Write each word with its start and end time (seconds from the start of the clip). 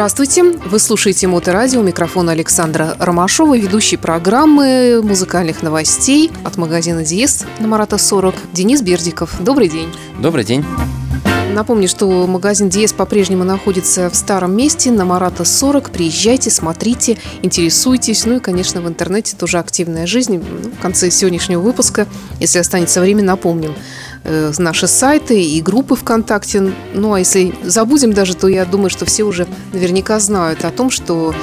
Здравствуйте! 0.00 0.44
Вы 0.44 0.78
слушаете 0.78 1.26
Моторадио. 1.26 1.82
Микрофон 1.82 2.30
Александра 2.30 2.96
Ромашова, 2.98 3.58
ведущий 3.58 3.98
программы 3.98 5.02
музыкальных 5.02 5.62
новостей 5.62 6.30
от 6.42 6.56
магазина 6.56 7.04
Диес 7.04 7.44
на 7.58 7.68
Марата 7.68 7.98
40. 7.98 8.34
Денис 8.54 8.80
Бердиков. 8.80 9.30
Добрый 9.44 9.68
день. 9.68 9.92
Добрый 10.18 10.44
день. 10.44 10.64
Напомню, 11.52 11.88
что 11.88 12.26
магазин 12.26 12.68
Диес 12.68 12.92
по-прежнему 12.92 13.44
находится 13.44 14.08
в 14.08 14.14
старом 14.14 14.56
месте 14.56 14.90
на 14.90 15.04
Марата 15.04 15.44
40. 15.44 15.90
Приезжайте, 15.90 16.48
смотрите, 16.50 17.18
интересуйтесь. 17.42 18.24
Ну 18.24 18.36
и, 18.36 18.40
конечно, 18.40 18.80
в 18.80 18.88
интернете 18.88 19.36
тоже 19.36 19.58
активная 19.58 20.06
жизнь. 20.06 20.38
Ну, 20.38 20.70
в 20.70 20.80
конце 20.80 21.10
сегодняшнего 21.10 21.60
выпуска, 21.60 22.06
если 22.38 22.58
останется 22.58 23.00
время, 23.00 23.24
напомним 23.24 23.74
э, 24.24 24.52
наши 24.58 24.86
сайты 24.86 25.42
и 25.42 25.60
группы 25.60 25.96
ВКонтакте. 25.96 26.72
Ну 26.94 27.14
а 27.14 27.18
если 27.18 27.52
забудем 27.64 28.12
даже, 28.12 28.36
то 28.36 28.46
я 28.46 28.64
думаю, 28.64 28.90
что 28.90 29.04
все 29.04 29.24
уже 29.24 29.48
наверняка 29.72 30.20
знают 30.20 30.64
о 30.64 30.70
том, 30.70 30.90
что 30.90 31.34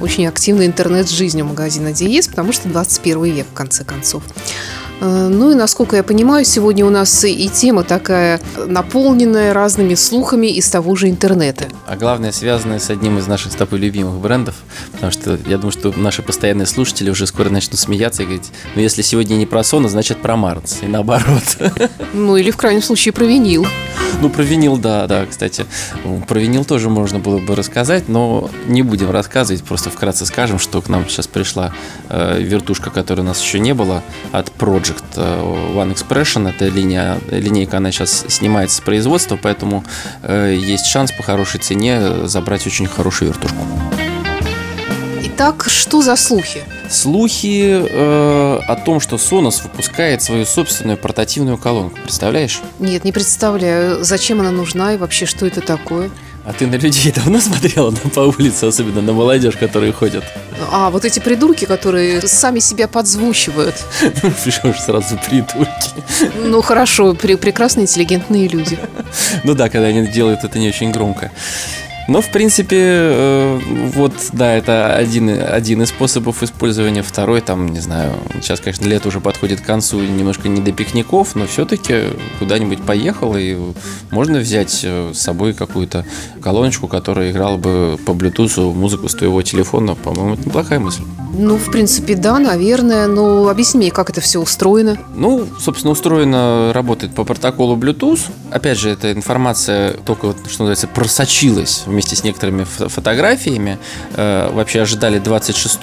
очень 0.00 0.26
активный 0.26 0.66
интернет 0.66 1.08
с 1.08 1.12
жизнью 1.12 1.46
магазина 1.46 1.92
Диес, 1.92 2.26
потому 2.26 2.52
что 2.52 2.68
21 2.68 3.22
век, 3.24 3.46
в 3.46 3.54
конце 3.54 3.84
концов. 3.84 4.24
Э, 5.02 5.28
ну 5.28 5.50
и, 5.50 5.54
насколько 5.54 5.96
я 5.96 6.04
понимаю, 6.04 6.44
сегодня 6.44 6.86
у 6.86 6.90
нас 6.90 7.24
и 7.24 7.48
тема 7.48 7.82
такая 7.82 8.40
наполненная 8.56 9.52
разными 9.52 9.96
слухами 9.96 10.46
из 10.46 10.70
того 10.70 10.94
же 10.94 11.10
интернета. 11.10 11.64
А 11.88 11.96
главное, 11.96 12.30
связанная 12.30 12.78
с 12.78 12.88
одним 12.88 13.18
из 13.18 13.26
наших 13.26 13.52
с 13.52 13.56
тобой 13.56 13.80
любимых 13.80 14.14
брендов, 14.20 14.54
потому 14.92 15.10
что 15.10 15.36
я 15.46 15.56
думаю, 15.56 15.72
что 15.72 15.92
наши 15.96 16.22
постоянные 16.22 16.66
слушатели 16.66 17.10
уже 17.10 17.26
скоро 17.26 17.50
начнут 17.50 17.80
смеяться 17.80 18.22
и 18.22 18.26
говорить, 18.26 18.52
ну 18.76 18.80
если 18.80 19.02
сегодня 19.02 19.34
не 19.34 19.46
про 19.46 19.60
Sona, 19.60 19.88
значит 19.88 20.22
про 20.22 20.36
Марс, 20.36 20.78
и 20.82 20.86
наоборот. 20.86 21.42
Ну 22.14 22.36
или 22.36 22.50
в 22.50 22.56
крайнем 22.56 22.82
случае 22.82 23.12
про 23.12 23.24
винил. 23.24 23.66
Ну, 24.20 24.28
про 24.28 24.42
винил, 24.42 24.76
да, 24.76 25.06
да, 25.06 25.26
кстати. 25.26 25.64
Про 26.28 26.38
винил 26.38 26.64
тоже 26.64 26.90
можно 26.90 27.18
было 27.18 27.38
бы 27.38 27.56
рассказать, 27.56 28.08
но 28.08 28.50
не 28.66 28.82
будем 28.82 29.10
рассказывать, 29.10 29.64
просто 29.64 29.90
вкратце 29.90 30.26
скажем, 30.26 30.58
что 30.58 30.80
к 30.82 30.88
нам 30.88 31.08
сейчас 31.08 31.26
пришла 31.26 31.72
э, 32.08 32.40
вертушка, 32.40 32.90
которой 32.90 33.20
у 33.20 33.24
нас 33.24 33.42
еще 33.42 33.58
не 33.58 33.72
было, 33.72 34.02
от 34.30 34.52
Project 34.58 34.91
э, 35.16 35.20
One 35.74 35.94
Expression. 35.94 36.48
Это 36.48 36.66
линия, 36.68 37.18
линейка, 37.30 37.78
она 37.78 37.92
сейчас 37.92 38.24
снимается 38.28 38.76
с 38.76 38.80
производства, 38.80 39.38
поэтому 39.40 39.84
э, 40.22 40.56
есть 40.58 40.86
шанс 40.86 41.12
по 41.12 41.22
хорошей 41.22 41.60
цене 41.60 42.26
забрать 42.26 42.66
очень 42.66 42.86
хорошую 42.86 43.32
вертушку. 43.32 43.58
Итак, 45.24 45.66
что 45.68 46.02
за 46.02 46.14
слухи? 46.16 46.62
Слухи 46.90 47.82
э, 47.88 48.60
о 48.66 48.76
том, 48.76 49.00
что 49.00 49.16
Sonos 49.16 49.62
выпускает 49.62 50.22
свою 50.22 50.44
собственную 50.44 50.98
портативную 50.98 51.56
колонку. 51.56 51.96
Представляешь? 52.02 52.60
Нет, 52.78 53.04
не 53.04 53.12
представляю, 53.12 54.04
зачем 54.04 54.40
она 54.40 54.50
нужна 54.50 54.94
и 54.94 54.96
вообще 54.96 55.26
что 55.26 55.46
это 55.46 55.60
такое. 55.60 56.10
А 56.44 56.52
ты 56.52 56.66
на 56.66 56.74
людей 56.74 57.12
давно 57.12 57.40
смотрела 57.40 57.92
по 58.14 58.20
улице, 58.20 58.64
особенно 58.64 59.00
на 59.00 59.12
молодежь, 59.12 59.56
которые 59.56 59.92
ходят? 59.92 60.24
А, 60.70 60.90
вот 60.90 61.04
эти 61.04 61.20
придурки, 61.20 61.64
которые 61.64 62.20
сами 62.22 62.58
себя 62.58 62.88
подзвучивают. 62.88 63.74
Ну, 64.22 64.30
пришел 64.44 64.74
сразу 64.74 65.18
придурки. 65.18 65.90
Ну, 66.36 66.62
хорошо, 66.62 67.14
прекрасные 67.14 67.84
интеллигентные 67.84 68.48
люди. 68.48 68.78
Ну 69.44 69.54
да, 69.54 69.68
когда 69.68 69.88
они 69.88 70.06
делают 70.06 70.44
это 70.44 70.58
не 70.58 70.68
очень 70.68 70.90
громко. 70.92 71.30
Но, 72.08 72.20
в 72.20 72.30
принципе, 72.30 72.78
э, 72.80 73.60
вот, 73.94 74.12
да, 74.32 74.54
это 74.54 74.96
один, 74.96 75.28
один 75.30 75.82
из 75.82 75.90
способов 75.90 76.42
использования. 76.42 77.02
Второй, 77.02 77.40
там, 77.40 77.68
не 77.68 77.80
знаю, 77.80 78.14
сейчас, 78.40 78.60
конечно, 78.60 78.86
лето 78.86 79.08
уже 79.08 79.20
подходит 79.20 79.60
к 79.60 79.64
концу, 79.64 80.00
немножко 80.00 80.48
не 80.48 80.60
до 80.60 80.72
пикников, 80.72 81.34
но 81.36 81.46
все-таки 81.46 82.04
куда-нибудь 82.38 82.82
поехал, 82.82 83.36
и 83.36 83.56
можно 84.10 84.40
взять 84.40 84.80
э, 84.82 85.12
с 85.14 85.18
собой 85.18 85.54
какую-то 85.54 86.04
колоночку, 86.40 86.88
которая 86.88 87.30
играла 87.30 87.56
бы 87.56 87.98
по 88.04 88.12
Bluetooth 88.12 88.72
музыку 88.74 89.08
с 89.08 89.14
твоего 89.14 89.42
телефона. 89.42 89.94
По-моему, 89.94 90.34
это 90.34 90.46
неплохая 90.46 90.80
мысль. 90.80 91.02
Ну, 91.32 91.56
в 91.56 91.70
принципе, 91.70 92.14
да, 92.14 92.38
наверное, 92.38 93.06
но 93.06 93.48
объясни 93.48 93.78
мне, 93.78 93.90
как 93.90 94.10
это 94.10 94.20
все 94.20 94.38
устроено. 94.38 94.98
Ну, 95.14 95.46
собственно, 95.58 95.92
устроено, 95.92 96.72
работает 96.72 97.14
по 97.14 97.24
протоколу 97.24 97.76
Bluetooth. 97.76 98.20
Опять 98.50 98.78
же, 98.78 98.90
эта 98.90 99.12
информация 99.12 99.94
только, 100.04 100.34
что 100.48 100.64
называется, 100.64 100.88
просочилась 100.88 101.84
вместе 101.86 102.16
с 102.16 102.24
некоторыми 102.24 102.64
фотографиями. 102.64 103.78
Э, 104.14 104.50
вообще 104.52 104.82
ожидали 104.82 105.18
26 105.18 105.80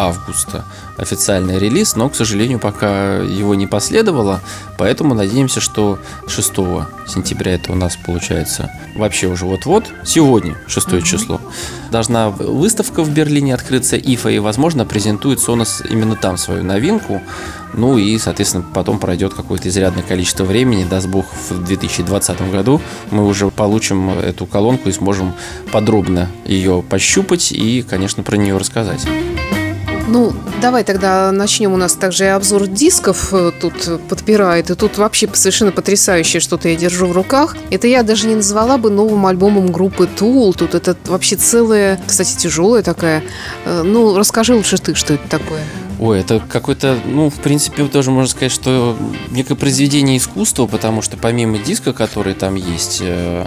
августа 0.00 0.64
официальный 0.96 1.58
релиз, 1.58 1.96
но, 1.96 2.08
к 2.08 2.14
сожалению, 2.14 2.58
пока 2.58 3.16
его 3.16 3.54
не 3.54 3.66
последовало, 3.66 4.40
поэтому 4.78 5.14
надеемся, 5.14 5.60
что 5.60 5.98
6 6.26 6.48
сентября 7.06 7.54
это 7.54 7.72
у 7.72 7.74
нас 7.74 7.96
получается 7.96 8.70
вообще 8.94 9.28
уже 9.28 9.46
вот-вот, 9.46 9.84
сегодня, 10.04 10.56
6 10.66 10.88
mm-hmm. 10.88 11.02
число, 11.02 11.40
должна 11.90 12.30
выставка 12.30 13.02
в 13.02 13.10
Берлине 13.10 13.54
открыться 13.54 13.96
ИФА, 13.96 14.30
и, 14.30 14.38
возможно, 14.38 14.84
презентует 14.84 15.38
Sonos 15.38 15.86
именно 15.88 16.16
там 16.16 16.36
свою 16.36 16.62
новинку, 16.62 17.22
ну 17.72 17.96
и, 17.96 18.18
соответственно, 18.18 18.64
потом 18.74 18.98
пройдет 18.98 19.34
какое-то 19.34 19.68
изрядное 19.68 20.02
количество 20.02 20.44
времени, 20.44 20.84
даст 20.84 21.06
бог, 21.06 21.26
в 21.48 21.64
2020 21.64 22.50
году 22.50 22.80
мы 23.10 23.26
уже 23.26 23.50
получим 23.50 24.10
эту 24.10 24.46
колонку 24.46 24.88
и 24.88 24.92
сможем 24.92 25.34
подробно 25.72 26.28
ее 26.44 26.82
пощупать 26.82 27.52
и, 27.52 27.82
конечно, 27.82 28.22
про 28.22 28.36
нее 28.36 28.56
рассказать. 28.56 29.06
Ну, 30.10 30.32
давай 30.60 30.82
тогда 30.82 31.30
начнем. 31.30 31.72
У 31.72 31.76
нас 31.76 31.92
также 31.94 32.24
и 32.24 32.26
обзор 32.26 32.66
дисков 32.66 33.32
э, 33.32 33.52
тут 33.60 34.08
подпирает. 34.08 34.68
И 34.70 34.74
тут 34.74 34.98
вообще 34.98 35.28
совершенно 35.32 35.70
потрясающее 35.70 36.40
что-то 36.40 36.68
я 36.68 36.74
держу 36.74 37.06
в 37.06 37.12
руках. 37.12 37.56
Это 37.70 37.86
я 37.86 38.02
даже 38.02 38.26
не 38.26 38.34
назвала 38.34 38.76
бы 38.76 38.90
новым 38.90 39.24
альбомом 39.26 39.70
группы 39.70 40.08
Tool. 40.18 40.52
Тут 40.52 40.74
это 40.74 40.96
вообще 41.06 41.36
целая, 41.36 42.00
кстати, 42.04 42.36
тяжелая 42.36 42.82
такая. 42.82 43.22
Э, 43.64 43.82
ну, 43.84 44.18
расскажи 44.18 44.52
лучше 44.52 44.78
ты, 44.78 44.96
что 44.96 45.14
это 45.14 45.28
такое. 45.28 45.62
Ой, 46.00 46.18
это 46.18 46.40
какой-то, 46.40 46.98
ну, 47.04 47.30
в 47.30 47.36
принципе, 47.36 47.84
тоже 47.84 48.10
можно 48.10 48.30
сказать, 48.30 48.50
что 48.50 48.96
некое 49.30 49.54
произведение 49.54 50.16
искусства, 50.16 50.66
потому 50.66 51.02
что 51.02 51.18
помимо 51.18 51.58
диска, 51.58 51.92
который 51.92 52.34
там 52.34 52.56
есть, 52.56 52.98
э, 53.02 53.46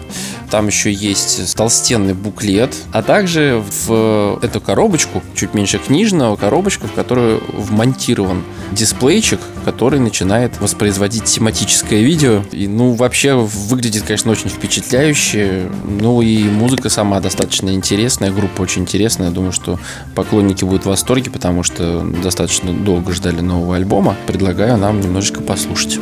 там 0.54 0.68
еще 0.68 0.94
есть 0.94 1.56
толстенный 1.56 2.14
буклет, 2.14 2.76
а 2.92 3.02
также 3.02 3.64
в 3.88 4.38
эту 4.44 4.62
коробочку, 4.62 5.24
чуть 5.34 5.56
меньше 5.56 5.80
книжного, 5.80 6.36
коробочку, 6.36 6.86
в 6.86 6.92
которую 6.92 7.42
вмонтирован 7.52 8.44
дисплейчик, 8.72 9.40
который 9.66 10.00
начинает 10.00 10.62
воспроизводить 10.62 11.24
тематическое 11.24 12.02
видео. 12.02 12.44
И, 12.52 12.68
ну, 12.68 12.94
вообще 12.94 13.34
выглядит, 13.34 14.04
конечно, 14.04 14.32
очень 14.32 14.50
впечатляюще. 14.50 15.72
Ну 15.88 16.22
и 16.22 16.44
музыка 16.44 16.90
сама 16.90 17.20
достаточно 17.20 17.74
интересная, 17.74 18.30
группа 18.30 18.62
очень 18.62 18.84
интересная. 18.84 19.32
Думаю, 19.32 19.54
что 19.54 19.80
поклонники 20.14 20.64
будут 20.64 20.84
в 20.84 20.90
восторге, 20.90 21.32
потому 21.32 21.64
что 21.64 22.04
достаточно 22.22 22.72
долго 22.72 23.12
ждали 23.12 23.42
нового 23.42 23.76
альбома, 23.76 24.16
предлагаю 24.28 24.78
нам 24.78 25.02
немножечко 25.02 25.42
послушать. 25.42 26.00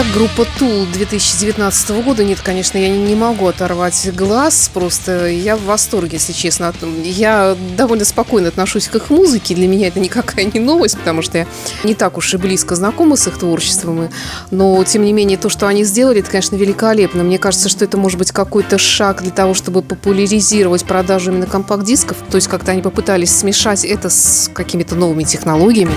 Итак, 0.00 0.14
группа 0.14 0.46
Тул 0.58 0.86
2019 0.94 1.90
года. 2.02 2.24
Нет, 2.24 2.40
конечно, 2.40 2.78
я 2.78 2.88
не 2.88 3.14
могу 3.14 3.46
оторвать 3.46 4.10
глаз. 4.14 4.70
Просто 4.72 5.26
я 5.26 5.56
в 5.56 5.64
восторге, 5.64 6.12
если 6.14 6.32
честно. 6.32 6.72
Я 7.02 7.54
довольно 7.76 8.06
спокойно 8.06 8.48
отношусь 8.48 8.88
к 8.88 8.94
их 8.94 9.10
музыке. 9.10 9.54
Для 9.54 9.68
меня 9.68 9.88
это 9.88 10.00
никакая 10.00 10.46
не 10.46 10.58
новость, 10.58 10.96
потому 10.96 11.20
что 11.20 11.38
я 11.38 11.46
не 11.84 11.94
так 11.94 12.16
уж 12.16 12.32
и 12.32 12.38
близко 12.38 12.76
знакома 12.76 13.16
с 13.16 13.26
их 13.26 13.38
творчеством. 13.38 14.08
Но, 14.50 14.82
тем 14.84 15.04
не 15.04 15.12
менее, 15.12 15.36
то, 15.36 15.50
что 15.50 15.66
они 15.66 15.84
сделали, 15.84 16.20
это, 16.20 16.30
конечно, 16.30 16.56
великолепно. 16.56 17.22
Мне 17.22 17.38
кажется, 17.38 17.68
что 17.68 17.84
это 17.84 17.98
может 17.98 18.18
быть 18.18 18.32
какой-то 18.32 18.78
шаг 18.78 19.20
для 19.20 19.32
того, 19.32 19.52
чтобы 19.52 19.82
популяризировать 19.82 20.84
продажу 20.84 21.30
именно 21.30 21.46
компакт-дисков. 21.46 22.16
То 22.30 22.36
есть 22.36 22.48
как-то 22.48 22.72
они 22.72 22.80
попытались 22.80 23.36
смешать 23.36 23.84
это 23.84 24.08
с 24.08 24.50
какими-то 24.54 24.94
новыми 24.94 25.24
технологиями. 25.24 25.92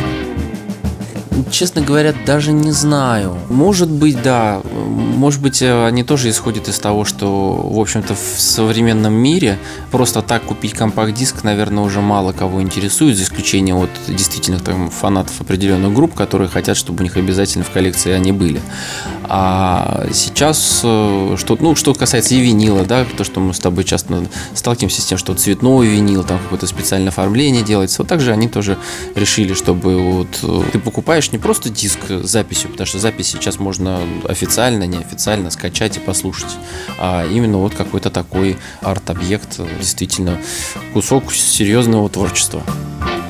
Честно 1.51 1.81
говоря, 1.81 2.13
даже 2.25 2.51
не 2.51 2.71
знаю. 2.71 3.38
Может 3.50 3.89
быть, 3.89 4.21
да. 4.21 4.62
Может 4.74 5.41
быть, 5.41 5.62
э, 5.62 5.88
они 5.88 6.03
тоже 6.03 6.30
исходят 6.30 6.68
из 6.68 6.80
того, 6.80 7.06
что, 7.06 7.53
в 7.56 7.80
общем-то, 7.80 8.15
в 8.15 8.39
современном 8.39 9.13
мире 9.13 9.57
просто 9.91 10.21
так 10.21 10.44
купить 10.44 10.74
компакт-диск, 10.74 11.44
наверное, 11.44 11.83
уже 11.83 12.01
мало 12.01 12.33
кого 12.33 12.62
интересует, 12.62 13.18
за 13.18 13.24
исключением 13.24 13.77
вот 13.77 13.89
действительно 14.07 14.59
там 14.59 14.89
фанатов 14.89 15.41
определенных 15.41 15.94
групп, 15.94 16.13
которые 16.13 16.50
хотят, 16.50 16.77
чтобы 16.77 17.01
у 17.01 17.03
них 17.03 17.18
обязательно 17.18 17.63
в 17.63 17.71
коллекции 17.71 18.12
они 18.12 18.31
были. 18.31 18.62
А 19.24 20.07
сейчас, 20.12 20.81
э, 20.83 21.36
что, 21.38 21.57
ну, 21.59 21.75
что 21.75 21.94
касается 21.94 22.36
и 22.36 22.41
винила, 22.41 22.86
да, 22.86 23.06
то, 23.18 23.24
что 23.24 23.39
мы 23.39 23.53
с 23.53 23.59
тобой 23.59 23.83
часто 23.83 24.27
сталкиваемся 24.53 25.01
с 25.01 25.06
тем, 25.06 25.18
что 25.18 25.33
цветной 25.33 25.88
винил, 25.88 26.24
там 26.24 26.39
какое-то 26.39 26.68
специальное 26.68 27.09
оформление 27.09 27.63
делается, 27.63 28.01
вот 28.01 28.07
также 28.07 28.31
они 28.31 28.47
тоже 28.47 28.77
решили, 29.15 29.53
чтобы 29.53 29.97
вот 29.97 30.39
э, 30.44 30.63
ты 30.71 30.79
покупаешь 30.79 31.22
не 31.31 31.37
просто 31.37 31.69
диск 31.69 31.99
с 32.09 32.29
записью, 32.29 32.69
потому 32.69 32.87
что 32.87 32.99
запись 32.99 33.27
сейчас 33.27 33.59
можно 33.59 34.01
официально, 34.27 34.85
неофициально 34.85 35.49
скачать 35.49 35.97
и 35.97 35.99
послушать, 35.99 36.51
а 36.99 37.25
именно 37.25 37.57
вот 37.57 37.73
какой-то 37.75 38.09
такой 38.09 38.57
арт-объект, 38.81 39.59
действительно 39.79 40.39
кусок 40.93 41.31
серьезного 41.31 42.09
творчества. 42.09 42.63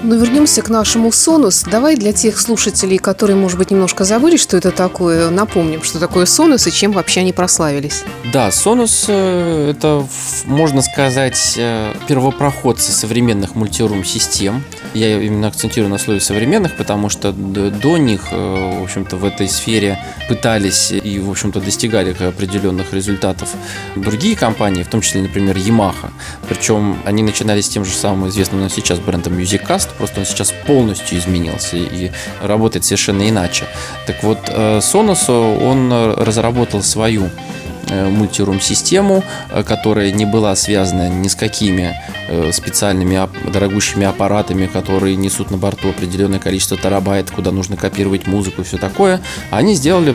Ну, 0.06 0.20
вернемся 0.20 0.62
к 0.62 0.68
нашему 0.68 1.14
Сонус. 1.14 1.64
Давай 1.64 1.96
для 1.96 2.12
тех 2.12 2.38
слушателей, 2.38 2.98
которые, 2.98 3.38
может 3.38 3.58
быть, 3.58 3.72
немножко 3.72 4.04
забыли, 4.04 4.36
что 4.36 4.58
это 4.58 4.72
такое, 4.72 5.30
напомним, 5.30 5.82
что 5.82 5.98
такое 5.98 6.26
Сонус 6.26 6.68
и 6.68 6.74
чем 6.74 6.92
вообще 6.92 7.22
они 7.22 7.32
прославились. 7.32 8.04
Да, 8.34 8.52
Сонус 8.52 9.06
э,– 9.08 9.70
это, 9.72 10.06
можно 10.44 10.82
сказать, 10.82 11.56
э, 11.58 11.94
первопроходцы 12.10 12.92
современных 12.92 13.56
мультирум-систем. 13.56 14.66
Я 14.94 15.22
именно 15.22 15.48
акцентирую 15.48 15.90
на 15.90 15.98
слове 15.98 16.20
«современных», 16.20 16.76
потому 16.76 17.08
что 17.08 17.32
до 17.32 17.98
них, 17.98 18.28
э, 18.32 18.80
в 18.82 18.84
общем-то, 18.84 19.16
в 19.16 19.24
этой 19.24 19.48
сфере 19.48 19.98
пытались 20.28 20.92
и, 20.92 21.20
в 21.20 21.32
общем-то, 21.32 21.62
достигали 21.62 22.12
определенных 22.12 22.94
результатов 22.94 23.50
другие 23.96 24.36
компании, 24.36 24.84
в 24.84 24.90
том 24.90 25.00
числе, 25.00 25.22
например, 25.22 25.56
Yamaha. 25.56 26.12
Причем 26.50 26.98
они 27.06 27.24
начинали 27.24 27.62
с 27.62 27.70
тем 27.70 27.86
же 27.86 27.94
самым 27.94 28.28
известным 28.28 28.60
но 28.60 28.70
сейчас 28.70 29.00
брендом 29.00 29.40
MusicCast, 29.40 29.93
просто 29.98 30.20
он 30.20 30.26
сейчас 30.26 30.54
полностью 30.66 31.18
изменился 31.18 31.78
и 31.78 32.12
работает 32.42 32.86
совершенно 32.86 33.28
иначе. 33.28 33.66
Так 34.06 34.24
вот, 34.24 34.40
э, 34.48 34.80
Sonos, 34.80 35.30
он 35.30 35.92
разработал 35.92 36.84
свою 36.84 37.30
Э, 37.63 37.63
мультирум-систему, 38.10 39.24
э, 39.50 39.64
которая 39.64 40.12
не 40.12 40.26
была 40.26 40.56
связана 40.56 41.10
ни 41.10 41.28
с 41.28 41.36
какими 41.36 41.96
э, 42.28 42.52
специальными 42.52 43.20
дорогущими 43.52 44.06
аппаратами, 44.06 44.68
которые 44.68 45.16
несут 45.16 45.52
на 45.52 45.58
борту 45.58 45.90
определенное 45.90 46.40
количество 46.40 46.78
терабайт, 46.78 47.32
куда 47.32 47.52
нужно 47.52 47.78
копировать 47.78 48.28
музыку 48.28 48.62
и 48.62 48.64
все 48.64 48.78
такое. 48.78 49.22
Они 49.52 49.76
сделали 49.76 50.14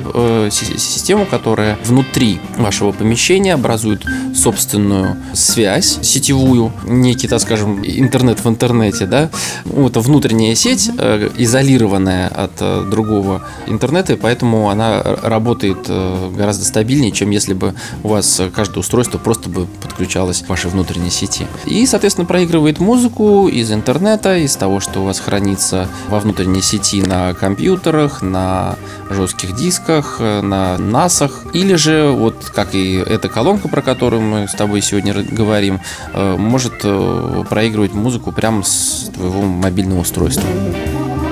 систему, 0.51 1.27
которая 1.27 1.79
внутри 1.85 2.41
вашего 2.57 2.93
помещения 2.93 3.55
образует 3.55 4.05
собственную 4.35 5.17
связь 5.33 5.99
сетевую, 6.03 6.73
некий, 6.85 7.29
так 7.29 7.41
скажем, 7.41 7.83
интернет 7.85 8.45
в 8.45 8.49
интернете, 8.49 9.07
да, 9.07 9.31
это 9.65 10.01
внутренняя 10.01 10.55
сеть, 10.55 10.91
изолированная 11.37 12.29
от 12.29 12.91
другого 12.91 13.43
интернета, 13.67 14.15
и 14.15 14.17
поэтому 14.17 14.71
она 14.71 15.03
работает 15.03 15.89
гораздо 15.89 16.65
стабильнее, 16.65 17.13
чем 17.13 17.31
если 17.31 17.55
бы 17.55 17.68
у 18.03 18.09
вас 18.09 18.41
каждое 18.55 18.81
устройство 18.81 19.19
просто 19.19 19.49
бы 19.49 19.67
подключалось 19.83 20.43
к 20.43 20.49
вашей 20.49 20.71
внутренней 20.71 21.11
сети. 21.11 21.47
И, 21.67 21.87
соответственно, 21.87 22.27
проигрывает 22.27 22.79
музыку 22.79 23.49
из 23.49 23.71
интернета, 23.73 24.37
из 24.37 24.57
того, 24.57 24.81
что 24.81 25.01
у 25.01 25.05
вас 25.05 25.21
хранится 25.21 25.89
во 26.09 26.21
внутренней 26.21 26.63
сети 26.63 27.03
на 27.03 27.35
компьютерах, 27.35 28.23
на 28.23 28.77
жестких 29.11 29.57
дисках, 29.57 30.21
на 30.21 30.79
насах, 30.79 31.45
или 31.53 31.75
же, 31.75 32.11
вот 32.11 32.51
как 32.55 32.75
и 32.75 32.95
эта 32.95 33.29
колонка, 33.29 33.69
про 33.69 33.83
которую 33.83 34.23
мы 34.23 34.49
с 34.49 34.53
тобой 34.53 34.83
сегодня 34.83 35.15
говорим, 35.15 35.81
э, 36.13 36.37
может 36.37 36.81
э, 36.85 37.45
проигрывать 37.49 37.93
музыку 37.93 38.33
прямо 38.33 38.63
с 38.63 39.11
твоего 39.15 39.43
мобильного 39.43 40.01
устройства. 40.01 40.49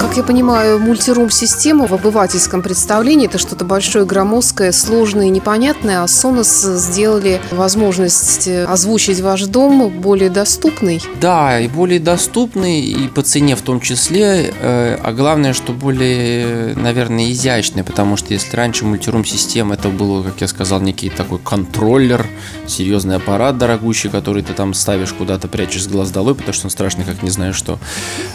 Как 0.06 0.16
я 0.16 0.22
понимаю, 0.22 0.78
мультирум-система 0.78 1.88
в 1.88 1.92
обывательском 1.92 2.62
представлении 2.62 3.26
это 3.26 3.38
что-то 3.38 3.64
большое, 3.64 4.04
громоздкое, 4.06 4.70
сложное 4.70 5.26
и 5.26 5.30
непонятное, 5.30 6.04
а 6.04 6.06
Sonos 6.06 6.76
сделали 6.76 7.40
возможность 7.50 8.46
э, 8.46 8.66
озвучить 8.66 9.20
ваш 9.20 9.46
дом 9.46 9.90
более 9.90 10.30
доступный. 10.30 11.02
Да, 11.20 11.58
и 11.58 11.66
более 11.66 11.98
доступный, 11.98 12.82
и 12.82 13.08
по 13.08 13.22
цене 13.22 13.56
в 13.56 13.62
том 13.62 13.80
числе, 13.80 14.54
э, 14.56 14.96
а 15.02 15.12
главное, 15.12 15.52
что 15.52 15.72
более, 15.72 16.76
наверное, 16.76 17.32
изящный, 17.32 17.82
потому 17.82 18.16
что 18.16 18.32
если 18.32 18.54
раньше 18.54 18.84
мультирум-система 18.84 19.75
это 19.75 19.88
было, 19.88 20.22
как 20.22 20.40
я 20.40 20.46
сказал, 20.46 20.80
некий 20.80 21.10
такой 21.10 21.40
контроллер, 21.40 22.28
серьезный 22.68 23.16
аппарат 23.16 23.58
дорогущий, 23.58 24.08
который 24.08 24.44
ты 24.44 24.52
там 24.52 24.72
ставишь 24.72 25.12
куда-то, 25.12 25.48
прячешь 25.48 25.82
с 25.82 25.88
глаз 25.88 26.12
долой, 26.12 26.36
потому 26.36 26.52
что 26.52 26.66
он 26.66 26.70
страшный, 26.70 27.04
как 27.04 27.25
не 27.25 27.30
знаю 27.30 27.52
что. 27.52 27.80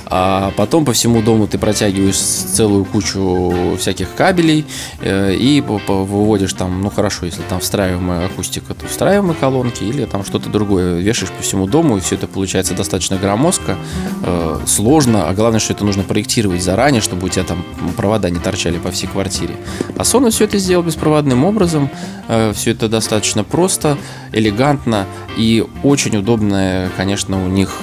А 0.07 0.51
потом 0.57 0.83
по 0.83 0.91
всему 0.91 1.21
дому 1.21 1.47
ты 1.47 1.60
протягиваешь 1.61 2.17
целую 2.17 2.83
кучу 2.83 3.77
всяких 3.77 4.13
кабелей 4.15 4.65
э, 4.99 5.33
и 5.35 5.61
выводишь 5.61 6.53
там, 6.53 6.81
ну 6.81 6.89
хорошо, 6.89 7.27
если 7.27 7.43
там 7.43 7.59
встраиваемая 7.59 8.25
акустика, 8.25 8.73
то 8.73 8.87
встраиваемые 8.87 9.35
колонки 9.35 9.83
или 9.83 10.05
там 10.05 10.25
что-то 10.25 10.49
другое 10.49 10.99
вешаешь 10.99 11.31
по 11.31 11.43
всему 11.43 11.67
дому, 11.67 11.97
и 11.97 11.99
все 12.01 12.15
это 12.15 12.27
получается 12.27 12.73
достаточно 12.73 13.17
громоздко, 13.17 13.77
э, 14.23 14.59
сложно, 14.65 15.29
а 15.29 15.33
главное, 15.33 15.59
что 15.59 15.73
это 15.73 15.85
нужно 15.85 16.03
проектировать 16.03 16.63
заранее, 16.63 17.01
чтобы 17.01 17.27
у 17.27 17.29
тебя 17.29 17.43
там 17.43 17.63
провода 17.95 18.29
не 18.29 18.39
торчали 18.39 18.79
по 18.79 18.91
всей 18.91 19.07
квартире. 19.07 19.55
А 19.95 20.01
Sonos 20.01 20.31
все 20.31 20.45
это 20.45 20.57
сделал 20.57 20.83
беспроводным 20.83 21.45
образом, 21.45 21.89
э, 22.27 22.53
все 22.53 22.71
это 22.71 22.89
достаточно 22.89 23.43
просто, 23.43 23.97
элегантно 24.33 25.05
и 25.37 25.63
очень 25.83 26.17
удобное, 26.17 26.89
конечно, 26.97 27.43
у 27.43 27.47
них 27.47 27.79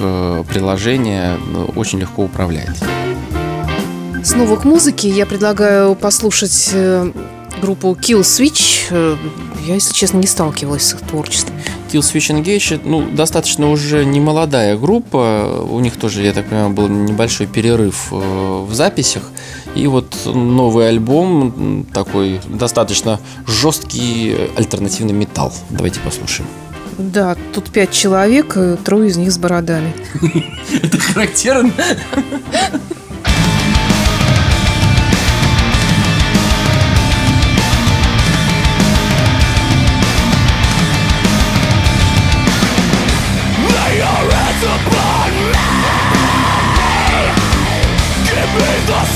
приложение, 0.48 1.38
очень 1.76 2.00
легко 2.00 2.24
управляет. 2.24 2.76
Снова 4.24 4.56
к 4.56 4.64
музыке. 4.64 5.08
Я 5.08 5.26
предлагаю 5.26 5.94
послушать 5.94 6.70
э, 6.72 7.12
группу 7.60 7.92
Kill 7.92 8.20
Switch. 8.20 8.86
Э, 8.90 9.16
я, 9.66 9.74
если 9.74 9.92
честно, 9.92 10.18
не 10.18 10.26
сталкивалась 10.26 10.82
с 10.82 10.94
их 10.94 11.00
творчеством. 11.00 11.54
Kill 11.92 12.00
Switch 12.00 12.30
Engage, 12.34 12.80
ну, 12.84 13.08
достаточно 13.10 13.70
уже 13.70 14.04
не 14.04 14.20
молодая 14.20 14.76
группа. 14.76 15.64
У 15.68 15.80
них 15.80 15.96
тоже, 15.96 16.22
я 16.22 16.32
так 16.32 16.46
понимаю, 16.46 16.70
был 16.70 16.88
небольшой 16.88 17.46
перерыв 17.46 18.08
э, 18.10 18.16
в 18.68 18.74
записях. 18.74 19.22
И 19.74 19.86
вот 19.86 20.16
новый 20.26 20.88
альбом, 20.88 21.86
такой 21.92 22.40
достаточно 22.46 23.20
жесткий 23.46 24.34
альтернативный 24.56 25.12
металл. 25.14 25.52
Давайте 25.70 26.00
послушаем. 26.00 26.48
Да, 26.98 27.36
тут 27.54 27.70
пять 27.70 27.92
человек, 27.92 28.56
трое 28.84 29.08
из 29.08 29.16
них 29.16 29.30
с 29.30 29.38
бородами. 29.38 29.92
Это 30.82 30.98
характерно. 30.98 31.72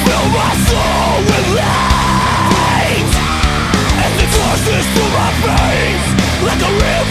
Fill 0.05 0.27
my 0.29 0.53
soul 0.69 1.17
with 1.25 1.47
light 1.57 3.11
And 4.03 4.13
the 4.19 4.27
torches 4.37 4.85
to 4.95 5.03
my 5.17 5.29
face 5.41 6.05
like 6.45 6.61
a 6.61 6.71
river. 6.71 7.04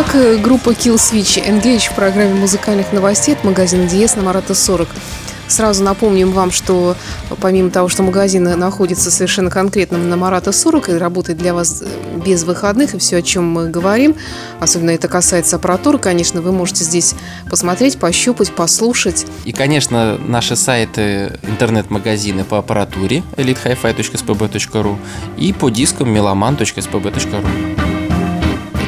Итак, 0.00 0.14
э, 0.14 0.38
группа 0.38 0.70
Kill 0.70 0.94
Switch 0.94 1.46
Engage 1.46 1.90
в 1.90 1.94
программе 1.94 2.32
музыкальных 2.32 2.90
новостей 2.90 3.34
от 3.34 3.44
магазина 3.44 3.86
Диес 3.86 4.16
на 4.16 4.22
Марата 4.22 4.54
40. 4.54 4.88
Сразу 5.46 5.84
напомним 5.84 6.32
вам, 6.32 6.50
что 6.50 6.96
помимо 7.38 7.68
того, 7.70 7.90
что 7.90 8.02
магазин 8.02 8.44
находится 8.44 9.10
совершенно 9.10 9.50
конкретно 9.50 9.98
на 9.98 10.16
Марата 10.16 10.52
40 10.52 10.88
и 10.88 10.92
работает 10.94 11.38
для 11.38 11.52
вас 11.52 11.82
э, 11.82 12.18
без 12.24 12.44
выходных, 12.44 12.94
и 12.94 12.98
все, 12.98 13.18
о 13.18 13.22
чем 13.22 13.44
мы 13.44 13.68
говорим, 13.68 14.16
особенно 14.58 14.92
это 14.92 15.06
касается 15.06 15.56
аппаратуры, 15.56 15.98
конечно, 15.98 16.40
вы 16.40 16.52
можете 16.52 16.82
здесь 16.82 17.14
посмотреть, 17.50 17.98
пощупать, 17.98 18.54
послушать. 18.54 19.26
И, 19.44 19.52
конечно, 19.52 20.16
наши 20.16 20.56
сайты, 20.56 21.38
интернет-магазины 21.42 22.44
по 22.44 22.56
аппаратуре 22.56 23.22
elitehifi.spb.ru 23.36 24.96
и 25.36 25.52
по 25.52 25.68
дискам 25.68 26.16
meloman.spb.ru. 26.16 27.99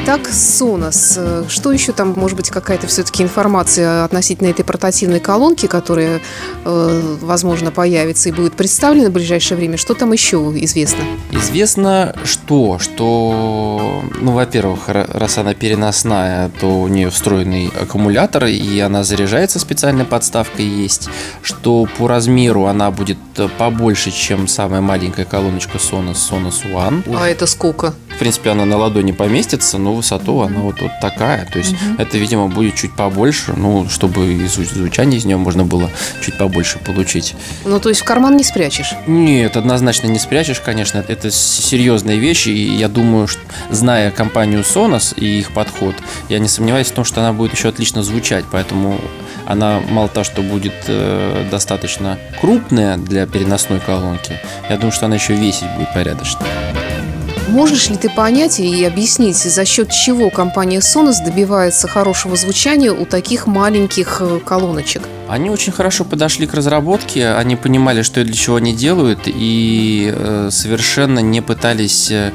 Итак, 0.03 0.27
Sonos. 0.27 1.47
Что 1.49 1.71
еще 1.71 1.93
там, 1.93 2.13
может 2.17 2.35
быть, 2.35 2.49
какая-то 2.49 2.87
все-таки 2.87 3.23
информация 3.23 4.03
относительно 4.03 4.47
этой 4.47 4.65
портативной 4.65 5.21
колонки, 5.21 5.65
которая, 5.67 6.19
э, 6.65 7.15
возможно, 7.21 7.71
появится 7.71 8.27
и 8.27 8.33
будет 8.33 8.51
представлена 8.53 9.07
в 9.07 9.13
ближайшее 9.13 9.57
время? 9.57 9.77
Что 9.77 9.93
там 9.93 10.11
еще 10.11 10.37
известно? 10.57 11.05
Известно, 11.31 12.13
что, 12.25 12.79
что, 12.79 14.03
ну, 14.19 14.33
во-первых, 14.33 14.89
ра- 14.89 15.09
раз 15.17 15.37
она 15.37 15.53
переносная, 15.53 16.51
то 16.59 16.81
у 16.81 16.89
нее 16.89 17.09
встроенный 17.09 17.67
аккумулятор, 17.81 18.47
и 18.47 18.77
она 18.81 19.05
заряжается 19.05 19.57
специальной 19.57 20.03
подставкой 20.03 20.65
есть, 20.65 21.07
что 21.41 21.87
по 21.97 22.09
размеру 22.09 22.65
она 22.65 22.91
будет 22.91 23.17
э, 23.37 23.47
побольше, 23.57 24.11
чем 24.11 24.49
самая 24.49 24.81
маленькая 24.81 25.23
колоночка 25.23 25.77
Sonos, 25.77 26.15
Sonos 26.29 26.69
One. 26.69 27.03
А 27.17 27.29
это 27.29 27.45
сколько? 27.47 27.93
В 28.15 28.19
принципе, 28.19 28.51
она 28.51 28.65
на 28.65 28.77
ладони 28.77 29.11
поместится, 29.11 29.77
но 29.77 29.93
высоту 29.93 30.41
она 30.41 30.59
вот, 30.59 30.81
вот 30.81 30.91
такая. 31.01 31.45
То 31.45 31.59
есть 31.59 31.75
это, 31.97 32.17
видимо, 32.17 32.47
будет 32.47 32.75
чуть 32.75 32.93
побольше, 32.93 33.53
ну, 33.55 33.87
чтобы 33.89 34.33
и 34.33 34.37
зву- 34.45 34.65
звучание 34.65 35.19
из 35.19 35.25
нее 35.25 35.37
можно 35.37 35.65
было 35.65 35.89
чуть 36.21 36.37
побольше 36.37 36.79
получить. 36.79 37.35
Ну, 37.65 37.79
то 37.79 37.89
есть 37.89 38.01
в 38.01 38.03
карман 38.03 38.37
не 38.37 38.43
спрячешь. 38.43 38.93
Нет, 39.07 39.57
однозначно 39.57 40.07
не 40.07 40.19
спрячешь, 40.19 40.59
конечно. 40.59 41.03
Это 41.07 41.31
серьезные 41.31 42.17
вещи, 42.19 42.49
и 42.49 42.75
я 42.75 42.87
думаю, 42.87 43.27
что, 43.27 43.41
зная 43.69 44.11
компанию 44.11 44.61
Sonos 44.61 45.13
и 45.17 45.39
их 45.39 45.51
подход, 45.51 45.95
я 46.29 46.39
не 46.39 46.47
сомневаюсь 46.47 46.87
в 46.87 46.93
том, 46.93 47.05
что 47.05 47.21
она 47.21 47.33
будет 47.33 47.53
еще 47.53 47.69
отлично 47.69 48.03
звучать, 48.03 48.45
поэтому 48.51 48.99
она 49.45 49.81
мало 49.89 50.07
того, 50.07 50.23
что 50.23 50.41
будет 50.41 50.73
э, 50.87 51.47
достаточно 51.51 52.17
крупная 52.39 52.97
для 52.97 53.25
переносной 53.25 53.79
колонки, 53.79 54.39
я 54.69 54.77
думаю, 54.77 54.91
что 54.91 55.07
она 55.07 55.15
еще 55.15 55.33
весить 55.33 55.67
будет 55.77 55.93
порядочно. 55.93 56.39
Можешь 57.53 57.91
ли 57.91 57.97
ты 57.97 58.09
понять 58.09 58.59
и 58.59 58.83
объяснить, 58.83 59.37
за 59.37 59.63
счет 59.63 59.91
чего 59.91 60.31
компания 60.31 60.79
Sonos 60.79 61.23
добивается 61.23 61.87
хорошего 61.87 62.35
звучания 62.35 62.91
у 62.91 63.05
таких 63.05 63.45
маленьких 63.45 64.17
э, 64.21 64.39
колоночек? 64.43 65.03
Они 65.29 65.51
очень 65.51 65.71
хорошо 65.71 66.03
подошли 66.03 66.47
к 66.47 66.55
разработке, 66.55 67.29
они 67.29 67.55
понимали, 67.55 68.01
что 68.01 68.21
и 68.21 68.23
для 68.23 68.33
чего 68.33 68.55
они 68.55 68.73
делают, 68.73 69.21
и 69.27 70.11
э, 70.11 70.49
совершенно 70.51 71.19
не 71.19 71.41
пытались 71.41 72.09
э, 72.09 72.31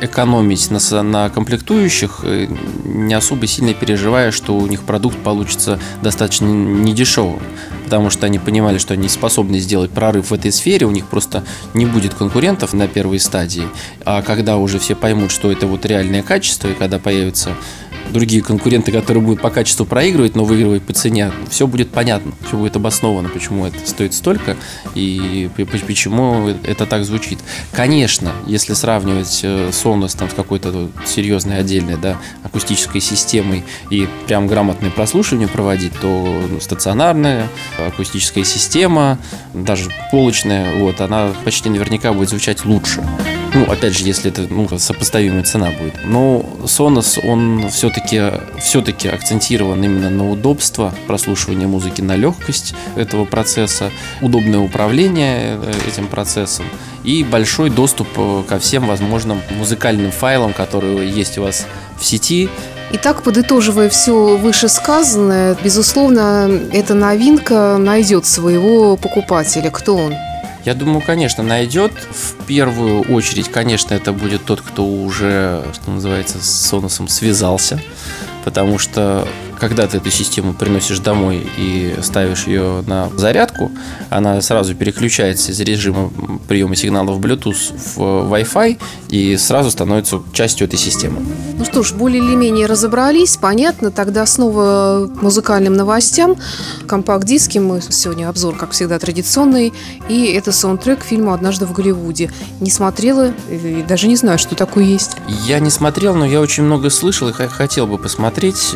экономить 0.00 0.68
на, 0.72 1.02
на 1.02 1.30
комплектующих, 1.30 2.24
не 2.84 3.14
особо 3.14 3.46
сильно 3.46 3.72
переживая, 3.72 4.32
что 4.32 4.56
у 4.56 4.66
них 4.66 4.82
продукт 4.82 5.16
получится 5.18 5.78
достаточно 6.02 6.46
недешевым. 6.46 7.40
Потому 7.86 8.10
что 8.10 8.26
они 8.26 8.40
понимали, 8.40 8.78
что 8.78 8.94
они 8.94 9.08
способны 9.08 9.60
сделать 9.60 9.92
прорыв 9.92 10.30
в 10.30 10.34
этой 10.34 10.50
сфере, 10.50 10.86
у 10.86 10.90
них 10.90 11.06
просто 11.06 11.44
не 11.72 11.86
будет 11.86 12.14
конкурентов 12.14 12.72
на 12.72 12.88
первой 12.88 13.20
стадии. 13.20 13.68
А 14.04 14.22
когда 14.22 14.56
уже 14.56 14.80
все 14.80 14.96
поймут, 14.96 15.30
что 15.30 15.52
это 15.52 15.68
вот 15.68 15.86
реальное 15.86 16.24
качество, 16.24 16.66
и 16.66 16.74
когда 16.74 16.98
появятся 16.98 17.52
другие 18.10 18.42
конкуренты, 18.42 18.92
которые 18.92 19.22
будут 19.22 19.40
по 19.40 19.50
качеству 19.50 19.86
проигрывать, 19.86 20.34
но 20.34 20.44
выигрывать 20.44 20.82
по 20.82 20.92
цене, 20.92 21.32
все 21.48 21.66
будет 21.66 21.90
понятно, 21.90 22.32
все 22.46 22.56
будет 22.56 22.76
обосновано, 22.76 23.28
почему 23.28 23.66
это 23.66 23.78
стоит 23.84 24.14
столько 24.14 24.56
и 24.94 25.50
почему 25.56 26.48
это 26.48 26.86
так 26.86 27.04
звучит. 27.04 27.38
Конечно, 27.72 28.32
если 28.46 28.74
сравнивать 28.74 29.40
э, 29.42 29.70
Sonos 29.70 30.16
там, 30.16 30.30
с 30.30 30.34
какой-то 30.34 30.90
серьезной 31.04 31.58
отдельной 31.58 31.96
да, 31.96 32.18
акустической 32.42 33.00
системой 33.00 33.64
и 33.90 34.08
прям 34.26 34.46
грамотное 34.46 34.90
прослушивание 34.90 35.48
проводить, 35.48 35.92
то 36.00 36.42
ну, 36.50 36.60
стационарная 36.60 37.48
акустическая 37.78 38.44
система, 38.44 39.18
даже 39.54 39.90
полочная, 40.10 40.74
вот, 40.74 41.00
она 41.00 41.32
почти 41.44 41.68
наверняка 41.68 42.12
будет 42.12 42.30
звучать 42.30 42.64
лучше. 42.64 43.04
Ну, 43.56 43.64
опять 43.72 43.96
же, 43.96 44.04
если 44.04 44.30
это 44.30 44.42
ну, 44.50 44.68
сопоставимая 44.78 45.42
цена 45.42 45.70
будет. 45.70 46.04
Но 46.04 46.44
Sonos, 46.64 47.18
он 47.26 47.70
все-таки 47.70 48.20
все-таки 48.60 49.08
акцентирован 49.08 49.82
именно 49.82 50.10
на 50.10 50.30
удобство 50.30 50.94
прослушивания 51.06 51.66
музыки, 51.66 52.02
на 52.02 52.16
легкость 52.16 52.74
этого 52.96 53.24
процесса, 53.24 53.90
удобное 54.20 54.60
управление 54.60 55.58
э, 55.58 55.72
этим 55.88 56.06
процессом 56.06 56.66
и 57.02 57.24
большой 57.24 57.70
доступ 57.70 58.08
э, 58.18 58.42
ко 58.46 58.58
всем 58.58 58.88
возможным 58.88 59.40
музыкальным 59.56 60.10
файлам, 60.10 60.52
которые 60.52 61.08
есть 61.08 61.38
у 61.38 61.42
вас 61.44 61.66
в 61.98 62.04
сети. 62.04 62.50
Итак, 62.92 63.22
подытоживая 63.22 63.88
все 63.88 64.36
вышесказанное, 64.36 65.56
безусловно, 65.64 66.50
эта 66.72 66.92
новинка 66.92 67.78
найдет 67.78 68.26
своего 68.26 68.98
покупателя. 68.98 69.70
Кто 69.70 69.96
он? 69.96 70.12
Я 70.66 70.74
думаю, 70.74 71.00
конечно, 71.00 71.44
найдет. 71.44 71.92
В 71.92 72.44
первую 72.44 73.02
очередь, 73.02 73.48
конечно, 73.48 73.94
это 73.94 74.12
будет 74.12 74.44
тот, 74.44 74.60
кто 74.60 74.84
уже, 74.84 75.64
что 75.72 75.92
называется, 75.92 76.42
с 76.42 76.66
Сонусом 76.66 77.06
связался. 77.06 77.80
Потому 78.44 78.76
что 78.76 79.28
когда 79.58 79.86
ты 79.86 79.98
эту 79.98 80.10
систему 80.10 80.54
приносишь 80.54 80.98
домой 80.98 81.46
и 81.56 81.96
ставишь 82.02 82.46
ее 82.46 82.82
на 82.86 83.10
зарядку, 83.16 83.70
она 84.10 84.40
сразу 84.40 84.74
переключается 84.74 85.52
из 85.52 85.60
режима 85.60 86.10
приема 86.48 86.76
сигналов 86.76 87.18
Bluetooth 87.20 87.74
в 87.96 88.32
Wi-Fi 88.32 88.78
и 89.10 89.36
сразу 89.36 89.70
становится 89.70 90.22
частью 90.32 90.66
этой 90.66 90.78
системы. 90.78 91.20
Ну 91.58 91.64
что 91.64 91.82
ж, 91.82 91.92
более 91.92 92.22
или 92.22 92.34
менее 92.34 92.66
разобрались, 92.66 93.36
понятно. 93.36 93.90
Тогда 93.90 94.26
снова 94.26 95.08
к 95.08 95.22
музыкальным 95.22 95.74
новостям. 95.74 96.36
Компакт-диски, 96.86 97.58
мы 97.58 97.80
сегодня 97.80 98.28
обзор, 98.28 98.56
как 98.56 98.72
всегда, 98.72 98.98
традиционный. 98.98 99.72
И 100.08 100.26
это 100.26 100.52
саундтрек 100.52 101.00
к 101.00 101.04
фильму 101.04 101.32
«Однажды 101.32 101.66
в 101.66 101.72
Голливуде». 101.72 102.30
Не 102.60 102.70
смотрела 102.70 103.32
и 103.50 103.84
даже 103.86 104.08
не 104.08 104.16
знаю, 104.16 104.38
что 104.38 104.54
такое 104.54 104.84
есть. 104.84 105.16
Я 105.46 105.60
не 105.60 105.70
смотрел, 105.70 106.14
но 106.14 106.26
я 106.26 106.40
очень 106.40 106.62
много 106.62 106.90
слышал 106.90 107.28
и 107.28 107.32
хотел 107.32 107.86
бы 107.86 107.98
посмотреть. 107.98 108.74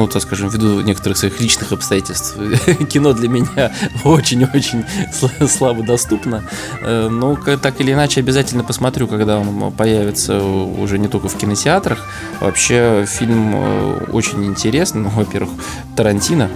Ну, 0.00 0.06
так 0.06 0.22
скажем, 0.22 0.48
ввиду 0.48 0.80
некоторых 0.80 1.18
своих 1.18 1.42
личных 1.42 1.72
обстоятельств. 1.72 2.34
Кино 2.88 3.12
для 3.12 3.28
меня 3.28 3.70
очень-очень 4.04 4.82
сла- 5.12 5.46
слабо 5.46 5.82
доступно. 5.82 6.42
Э, 6.80 7.10
Но 7.10 7.36
так 7.36 7.82
или 7.82 7.92
иначе 7.92 8.20
обязательно 8.20 8.64
посмотрю, 8.64 9.06
когда 9.08 9.38
он 9.38 9.70
появится 9.72 10.42
уже 10.42 10.98
не 10.98 11.08
только 11.08 11.28
в 11.28 11.36
кинотеатрах. 11.36 12.08
Вообще 12.40 13.04
фильм 13.06 13.52
э, 13.54 14.06
очень 14.10 14.42
интересный. 14.46 15.02
Ну, 15.02 15.10
во-первых, 15.10 15.50
Тарантино. 15.96 16.48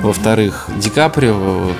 Во-вторых, 0.00 0.68
Ди 0.78 0.88
Каприо. 0.88 1.72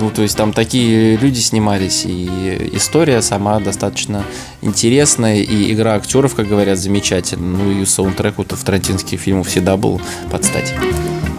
Ну, 0.00 0.10
то 0.10 0.22
есть 0.22 0.36
там 0.36 0.52
такие 0.52 1.16
люди 1.16 1.38
снимались, 1.38 2.04
и 2.04 2.70
история 2.72 3.22
сама 3.22 3.60
достаточно 3.60 4.24
интересная, 4.60 5.36
и 5.36 5.72
игра 5.72 5.94
актеров, 5.94 6.34
как 6.34 6.48
говорят, 6.48 6.78
замечательная. 6.78 7.58
Ну 7.58 7.70
и 7.70 7.84
саундтрек 7.84 8.38
вот 8.38 8.50
в 8.50 8.64
тарантинских 8.64 9.20
фильмах 9.20 9.46
всегда 9.46 9.76
был 9.76 10.00
под 10.32 10.44
стать. 10.44 10.63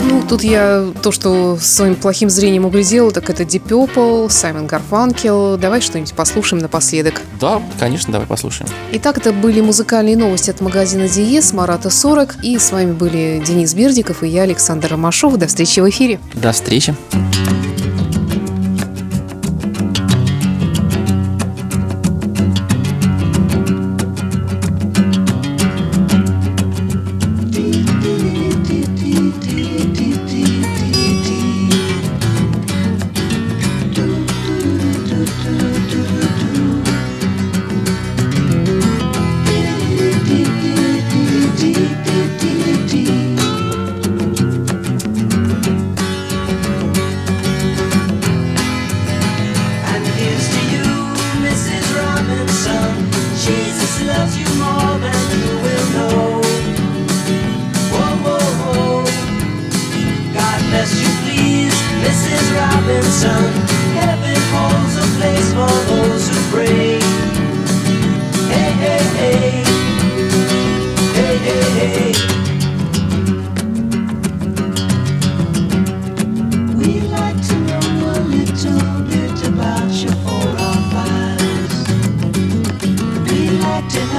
Ну, 0.01 0.21
тут 0.27 0.43
я 0.43 0.91
то, 1.01 1.11
что 1.11 1.57
своим 1.59 1.95
плохим 1.95 2.29
зрением 2.29 2.65
углядела, 2.65 3.11
так 3.11 3.29
это 3.29 3.43
Deep 3.43 3.67
Purple, 3.67 4.29
Саймон 4.29 4.67
Гарфанкел. 4.67 5.57
Давай 5.57 5.81
что-нибудь 5.81 6.13
послушаем 6.13 6.61
напоследок. 6.61 7.21
Да, 7.39 7.61
конечно, 7.79 8.11
давай 8.11 8.27
послушаем. 8.27 8.69
Итак, 8.93 9.17
это 9.17 9.33
были 9.33 9.61
музыкальные 9.61 10.15
новости 10.15 10.51
от 10.51 10.61
магазина 10.61 11.07
Диес, 11.07 11.53
Марата 11.53 11.89
40. 11.89 12.43
И 12.43 12.57
с 12.59 12.71
вами 12.71 12.93
были 12.93 13.43
Денис 13.45 13.73
Бердиков 13.73 14.23
и 14.23 14.27
я, 14.27 14.43
Александр 14.43 14.91
Ромашов. 14.91 15.37
До 15.37 15.47
встречи 15.47 15.79
в 15.79 15.89
эфире. 15.89 16.19
До 16.35 16.51
встречи. 16.51 16.95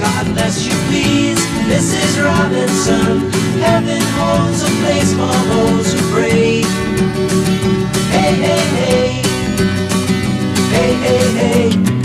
God 0.00 0.26
bless 0.34 0.66
you, 0.66 0.74
please, 0.88 1.40
Mrs. 1.68 2.24
Robinson. 2.24 3.30
Heaven 3.60 4.02
holds 4.18 4.62
a 4.62 4.70
place 4.82 5.12
for 5.12 5.36
those 5.52 5.92
who 5.92 6.00
pray. 6.14 6.62
Hey, 8.12 8.34
hey, 8.46 8.66
hey. 8.76 9.22
Hey, 10.72 10.94
hey, 10.94 11.70
hey. 11.72 11.95